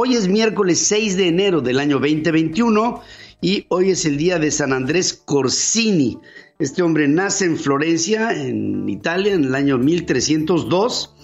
[0.00, 3.02] Hoy es miércoles 6 de enero del año 2021
[3.40, 6.20] y hoy es el día de San Andrés Corsini.
[6.60, 11.16] Este hombre nace en Florencia, en Italia, en el año 1302.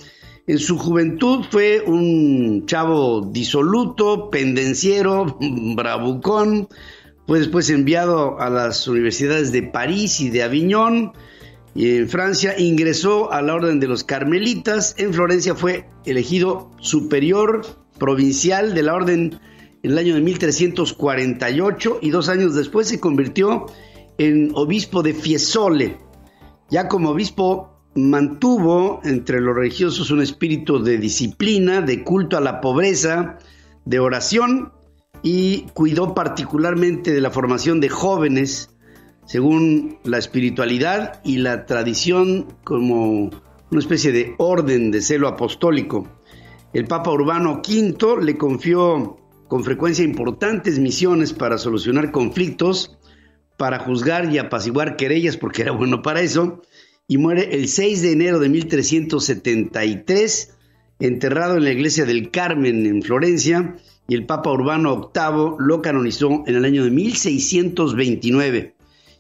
[0.48, 5.38] En su juventud fue un chavo disoluto, pendenciero,
[5.76, 6.66] bravucón.
[7.28, 11.12] Fue después enviado a las universidades de París y de Aviñón.
[11.76, 14.96] Y en Francia ingresó a la Orden de los Carmelitas.
[14.98, 19.38] En Florencia fue elegido superior provincial de la Orden
[19.82, 23.66] en el año de 1348 y dos años después se convirtió
[24.18, 25.98] en obispo de Fiesole.
[26.70, 32.60] Ya como obispo mantuvo entre los religiosos un espíritu de disciplina, de culto a la
[32.60, 33.38] pobreza,
[33.84, 34.72] de oración
[35.22, 38.70] y cuidó particularmente de la formación de jóvenes
[39.26, 43.30] según la espiritualidad y la tradición como
[43.70, 46.06] una especie de orden de celo apostólico.
[46.74, 52.98] El Papa Urbano V le confió con frecuencia importantes misiones para solucionar conflictos,
[53.56, 56.62] para juzgar y apaciguar querellas, porque era bueno para eso,
[57.06, 60.52] y muere el 6 de enero de 1373,
[60.98, 63.76] enterrado en la iglesia del Carmen en Florencia,
[64.08, 68.74] y el Papa Urbano VIII lo canonizó en el año de 1629.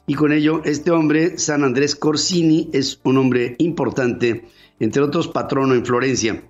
[0.08, 4.44] Y con ello, este hombre, San Andrés Corsini, es un hombre importante,
[4.80, 6.42] entre otros patrono en Florencia.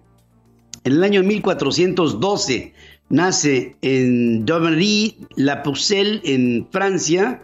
[0.85, 2.75] En el año 1412
[3.09, 7.43] nace en Domery, La Pucelle, en Francia,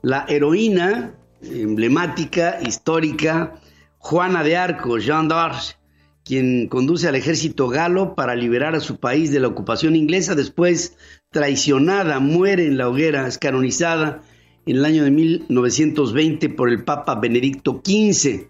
[0.00, 3.60] la heroína emblemática, histórica,
[3.98, 5.78] Juana de Arco, Jeanne d'Arc,
[6.24, 10.96] quien conduce al ejército galo para liberar a su país de la ocupación inglesa, después
[11.30, 14.22] traicionada, muere en la hoguera, es canonizada
[14.64, 18.48] en el año de 1920 por el Papa Benedicto XV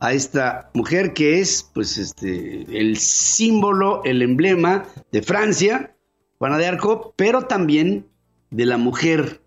[0.00, 5.96] a esta mujer que es pues este el símbolo, el emblema de Francia,
[6.38, 8.06] Juana de Arco, pero también
[8.50, 9.42] de la mujer,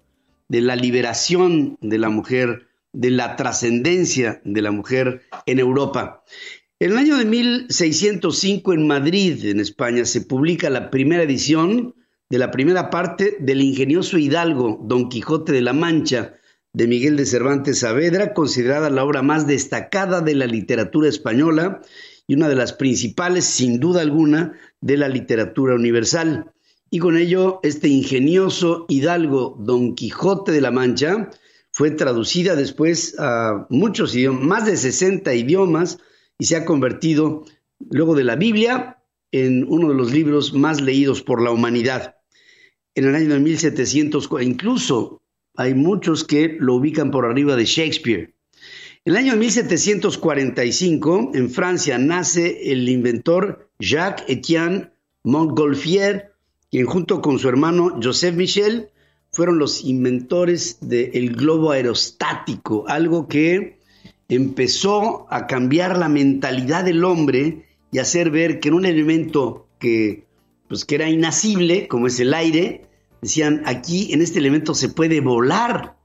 [0.48, 6.24] de la liberación de la mujer, de la trascendencia de la mujer en Europa.
[6.80, 11.94] En el año de 1605 en Madrid, en España, se publica la primera edición
[12.30, 16.39] de la primera parte del ingenioso hidalgo Don Quijote de la Mancha
[16.74, 21.82] de Miguel de Cervantes Saavedra, considerada la obra más destacada de la literatura española
[22.28, 26.52] y una de las principales, sin duda alguna, de la literatura universal.
[26.92, 31.30] Y con ello, este ingenioso hidalgo Don Quijote de la Mancha
[31.72, 36.00] fue traducida después a muchos idiomas, más de 60 idiomas,
[36.38, 37.46] y se ha convertido,
[37.90, 38.98] luego de la Biblia,
[39.32, 42.16] en uno de los libros más leídos por la humanidad.
[42.96, 45.22] En el año de 1700, incluso
[45.60, 48.34] hay muchos que lo ubican por arriba de Shakespeare.
[49.04, 54.92] En el año 1745, en Francia, nace el inventor Jacques-Étienne
[55.24, 56.32] Montgolfier,
[56.72, 58.92] quien junto con su hermano Joseph Michel
[59.34, 63.80] fueron los inventores del globo aerostático, algo que
[64.30, 70.24] empezó a cambiar la mentalidad del hombre y hacer ver que en un elemento que,
[70.70, 72.89] pues, que era inasible, como es el aire,
[73.22, 75.98] Decían, aquí en este elemento se puede volar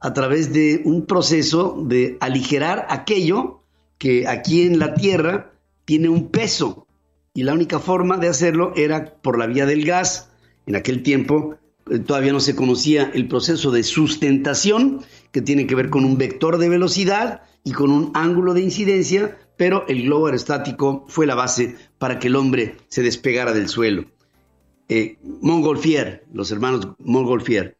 [0.00, 3.62] a través de un proceso de aligerar aquello
[3.98, 5.52] que aquí en la Tierra
[5.84, 6.86] tiene un peso.
[7.34, 10.30] Y la única forma de hacerlo era por la vía del gas.
[10.66, 11.56] En aquel tiempo
[11.90, 16.18] eh, todavía no se conocía el proceso de sustentación, que tiene que ver con un
[16.18, 21.34] vector de velocidad y con un ángulo de incidencia, pero el globo aerostático fue la
[21.34, 24.06] base para que el hombre se despegara del suelo
[24.90, 27.76] eh, Montgolfier, los hermanos Montgolfier.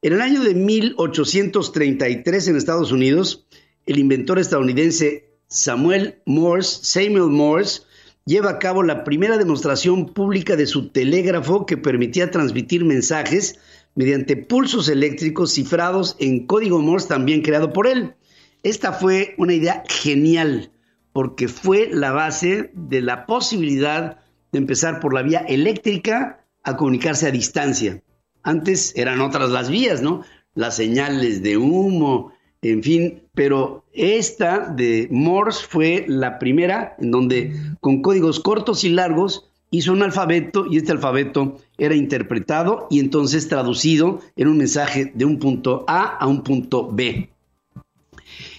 [0.00, 3.46] En el año de 1833 en Estados Unidos,
[3.84, 7.82] el inventor estadounidense Samuel Morse, Samuel Morse,
[8.26, 13.58] lleva a cabo la primera demostración pública de su telégrafo que permitía transmitir mensajes
[13.96, 18.14] mediante pulsos eléctricos cifrados en código Morse también creado por él.
[18.62, 20.70] Esta fue una idea genial
[21.12, 24.18] porque fue la base de la posibilidad
[24.52, 28.02] de empezar por la vía eléctrica a comunicarse a distancia.
[28.42, 30.22] Antes eran otras las vías, ¿no?
[30.54, 37.54] Las señales de humo, en fin, pero esta de Morse fue la primera en donde
[37.80, 43.48] con códigos cortos y largos hizo un alfabeto y este alfabeto era interpretado y entonces
[43.48, 47.30] traducido en un mensaje de un punto A a un punto B.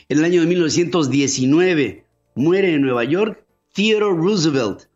[0.10, 2.04] En el año de 1919
[2.36, 4.88] muere en Nueva York Theodore Roosevelt,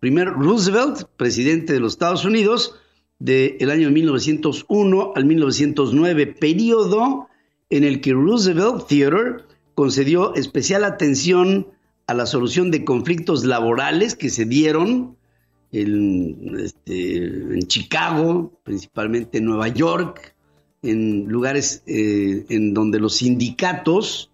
[0.00, 2.74] Primer Roosevelt, presidente de los Estados Unidos,
[3.18, 7.28] del año 1901 al 1909, periodo
[7.68, 9.44] en el que Roosevelt Theater
[9.74, 11.68] concedió especial atención
[12.06, 15.16] a la solución de conflictos laborales que se dieron
[15.70, 20.34] en, este, Chicago, principalmente en Nueva York,
[20.82, 24.30] en lugares eh, en donde los sindicatos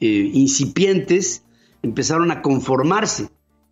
[0.00, 1.44] eh, incipientes
[1.82, 3.28] empezaron a conformarse.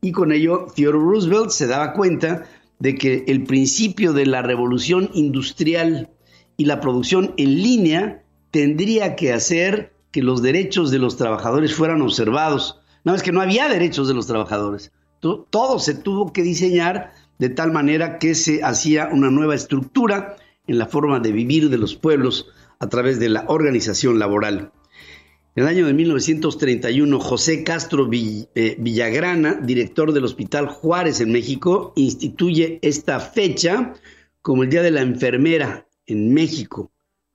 [0.06, 2.44] Y con ello Theodore Roosevelt se daba cuenta
[2.78, 6.10] de que el principio de la revolución industrial
[6.56, 8.22] y la producción en línea
[8.52, 12.78] tendría que hacer que los derechos de los trabajadores fueran observados.
[13.02, 14.92] No es que no había derechos de los trabajadores.
[15.18, 17.10] Todo se tuvo que diseñar
[17.40, 20.36] de tal manera que se hacía una nueva estructura
[20.68, 22.46] en la forma de vivir de los pueblos
[22.78, 24.70] a través de la organización laboral.
[25.56, 31.94] En el año de 1931, José Castro eh, Villagrana, director del Hospital Juárez en México,
[31.96, 33.94] instituye esta fecha
[34.42, 36.92] como el Día de la Enfermera en México.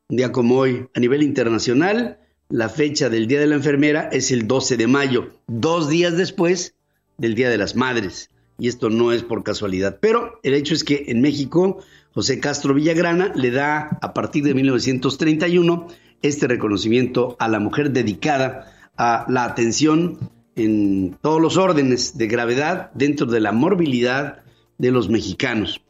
[0.07, 4.29] Un día como hoy, a nivel internacional, la fecha del Día de la Enfermera es
[4.29, 6.75] el 12 de mayo, dos días después
[7.17, 8.29] del Día de las Madres.
[8.59, 9.97] Y esto no es por casualidad.
[9.99, 11.79] Pero el hecho es que en México,
[12.13, 15.87] José Castro Villagrana le da, a partir de 1931,
[16.21, 20.17] este reconocimiento a la mujer dedicada a la atención
[20.55, 24.43] en todos los órdenes de gravedad dentro de la morbilidad
[24.77, 25.81] de los mexicanos.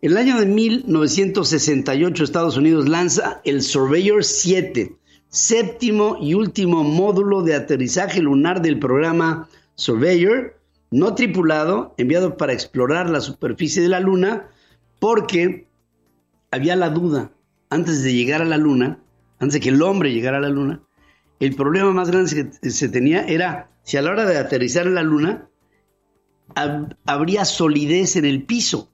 [0.00, 4.96] El año de 1968 Estados Unidos lanza el Surveyor 7,
[5.28, 10.56] séptimo y último módulo de aterrizaje lunar del programa Surveyor,
[10.90, 14.48] no tripulado, enviado para explorar la superficie de la Luna,
[15.00, 15.66] porque
[16.50, 17.32] había la duda,
[17.68, 19.00] antes de llegar a la Luna,
[19.40, 20.82] antes de que el hombre llegara a la luna,
[21.40, 24.96] el problema más grande que se tenía era si a la hora de aterrizar en
[24.96, 25.48] la luna
[27.06, 28.90] habría solidez en el piso.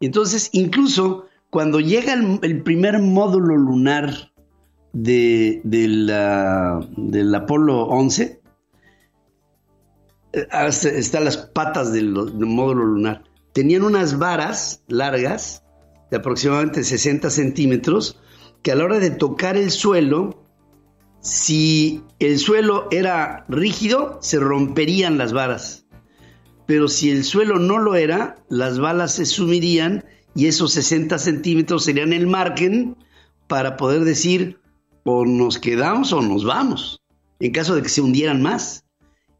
[0.00, 4.32] Entonces, incluso cuando llega el, primer módulo lunar
[4.92, 8.40] de, del Apolo 11,
[10.32, 15.62] eh, están las patas del módulo lunar, tenían unas varas largas
[16.10, 18.20] de aproximadamente 60 centímetros
[18.64, 20.42] que a la hora de tocar el suelo,
[21.20, 25.86] si el suelo era rígido, se romperían las varas.
[26.64, 31.84] Pero si el suelo no lo era, las balas se sumirían y esos 60 centímetros
[31.84, 32.96] serían el margen
[33.48, 34.58] para poder decir
[35.04, 37.02] o nos quedamos o nos vamos,
[37.40, 38.86] en caso de que se hundieran más.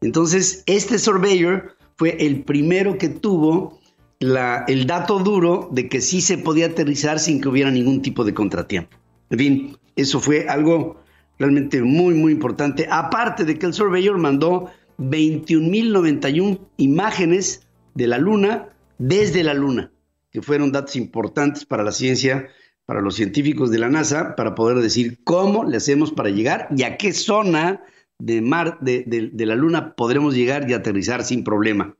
[0.01, 3.79] Entonces, este surveyor fue el primero que tuvo
[4.19, 8.35] el dato duro de que sí se podía aterrizar sin que hubiera ningún tipo de
[8.35, 8.95] contratiempo.
[9.29, 11.01] En fin, eso fue algo
[11.39, 12.87] realmente muy, muy importante.
[12.89, 19.91] Aparte de que el Surveyor mandó 21.091 imágenes de la Luna desde la Luna,
[20.31, 22.47] que fueron datos importantes para la ciencia,
[22.85, 26.83] para los científicos de la NASA, para poder decir cómo le hacemos para llegar y
[26.83, 27.81] a qué zona
[28.19, 31.97] de, mar, de, de la Luna podremos llegar y aterrizar sin problema.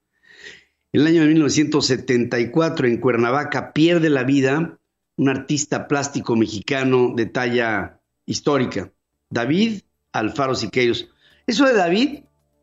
[0.93, 4.79] En el año de 1974, en Cuernavaca, pierde la vida
[5.17, 8.91] un artista plástico mexicano de talla histórica,
[9.29, 9.81] David
[10.11, 11.09] Alfaro Siqueiros.
[11.47, 12.19] Eso de David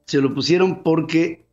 [0.07, 1.47] se lo pusieron porque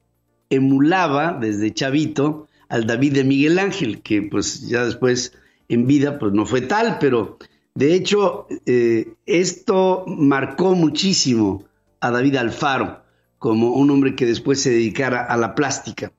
[0.49, 5.33] emulaba desde chavito al David de Miguel Ángel, que pues ya después
[5.67, 7.37] en vida pues no fue tal, pero
[7.75, 11.65] de hecho eh, esto marcó muchísimo
[11.99, 13.03] a David Alfaro
[13.37, 16.11] como un hombre que después se dedicara a la plástica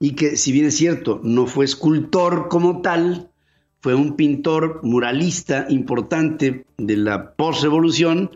[0.00, 3.30] y que si bien es cierto no fue escultor como tal,
[3.84, 8.30] fue un pintor muralista importante de la postrevolución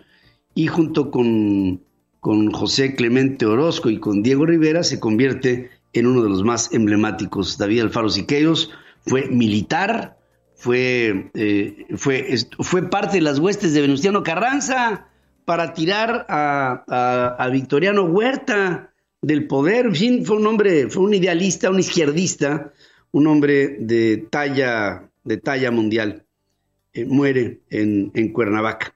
[0.54, 1.80] y junto con,
[2.20, 6.74] con José Clemente Orozco y con Diego Rivera se convierte en uno de los más
[6.74, 7.56] emblemáticos.
[7.56, 8.72] David Alfaro Siqueiros
[9.06, 10.18] fue militar,
[10.54, 12.26] fue, eh, fue,
[12.60, 15.06] fue parte de las huestes de Venustiano Carranza
[15.46, 18.92] para tirar a, a, Victoriano Huerta
[19.22, 19.86] del poder.
[19.86, 22.70] En fin, fue un hombre, fue un idealista, un izquierdista,
[23.12, 26.24] un hombre de talla de talla mundial.
[26.92, 28.94] Eh, muere en, en, Cuernavaca.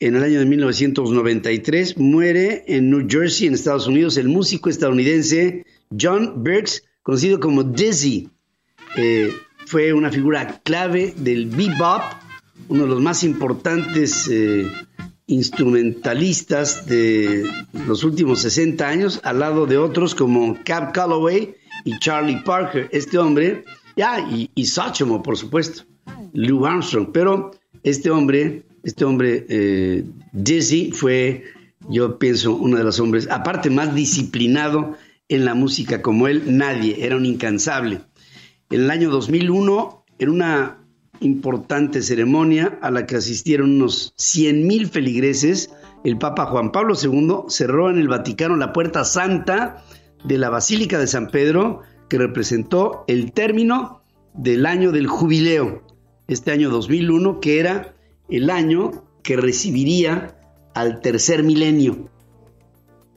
[0.00, 5.64] En el año de 1993 muere en New Jersey, en Estados Unidos, el músico estadounidense
[6.00, 8.30] John Burks, conocido como Dizzy.
[8.96, 9.30] Eh,
[9.66, 12.02] fue una figura clave del bebop,
[12.68, 14.66] uno de los más importantes eh,
[15.26, 17.44] instrumentalistas de
[17.86, 21.54] los últimos 60 años, al lado de otros como Cab Calloway
[21.84, 22.88] y Charlie Parker.
[22.90, 23.64] Este hombre
[23.96, 24.66] ya, y, y
[25.22, 25.82] por supuesto,
[26.32, 30.04] Lou Armstrong, pero este hombre, este hombre, eh,
[30.44, 31.44] Jesse, fue,
[31.88, 34.96] yo pienso, uno de los hombres, aparte más disciplinado
[35.28, 38.00] en la música como él, nadie, era un incansable.
[38.70, 40.78] En el año 2001, en una
[41.20, 45.70] importante ceremonia a la que asistieron unos 100 mil feligreses,
[46.04, 49.84] el Papa Juan Pablo II cerró en el Vaticano la puerta santa
[50.24, 51.82] de la Basílica de San Pedro
[52.12, 54.02] que representó el término
[54.34, 55.82] del año del jubileo,
[56.28, 57.94] este año 2001, que era
[58.28, 58.90] el año
[59.22, 60.36] que recibiría
[60.74, 62.10] al tercer milenio,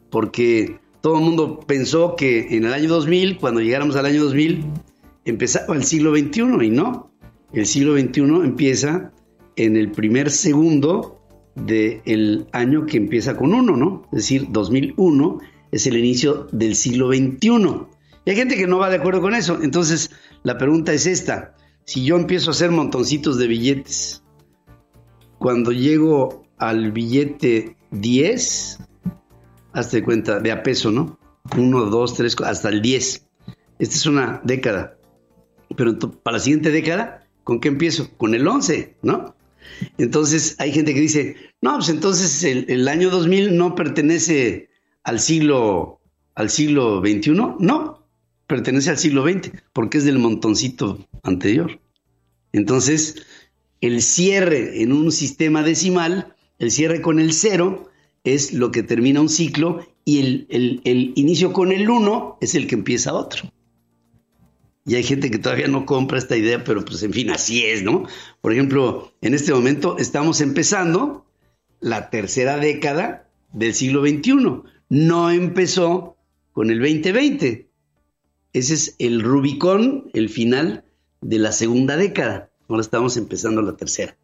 [0.10, 4.64] porque todo el mundo pensó que en el año 2000, cuando llegáramos al año 2000,
[5.26, 7.12] empezaba el siglo XXI y no,
[7.52, 9.12] el siglo XXI empieza
[9.58, 11.20] en el primer segundo
[11.56, 14.04] del año que empieza con uno, ¿no?
[14.14, 15.40] Es decir, 2001
[15.74, 17.95] es el inicio del siglo XXI.
[18.26, 19.60] Y hay gente que no va de acuerdo con eso.
[19.62, 20.12] Entonces,
[20.44, 21.56] la pregunta es esta.
[21.86, 24.24] Si yo empiezo a hacer montoncitos de billetes,
[25.38, 28.80] cuando llego al billete 10,
[29.74, 31.20] hazte cuenta, de a peso, ¿no?
[31.56, 33.28] 1, 2, 3, hasta el 10.
[33.78, 34.98] Esta es una década.
[35.78, 38.10] Pero para la siguiente década, ¿con qué empiezo?
[38.18, 39.36] Con el 11, ¿no?
[40.00, 44.70] Entonces hay gente que dice, no, pues entonces el, el año 2000 no pertenece
[45.04, 46.00] al siglo,
[46.34, 47.32] al siglo XXI.
[47.60, 48.05] No,
[48.48, 51.80] pertenece al siglo XX, porque es del montoncito anterior.
[52.54, 53.26] Entonces,
[53.82, 57.90] el cierre en un sistema decimal, el cierre con el cero,
[58.24, 62.76] es lo que termina un ciclo y el, inicio con el uno es el que
[62.76, 63.52] empieza otro.
[64.86, 67.84] Y hay gente que todavía no compra esta idea, pero pues en fin, así es,
[67.84, 68.04] ¿no?
[68.42, 71.26] Por ejemplo, en este momento estamos empezando
[71.80, 74.62] la tercera década del siglo XXI.
[74.90, 76.18] No empezó
[76.54, 77.65] con el 2020.
[78.56, 80.86] Ese es el Rubicón, el final
[81.20, 82.50] de la segunda década.
[82.70, 84.16] Ahora estamos empezando la tercera.